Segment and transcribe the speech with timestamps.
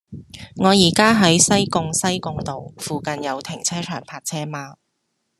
[0.55, 4.77] 我依家喺西貢西貢道，附近有停車場泊車嗎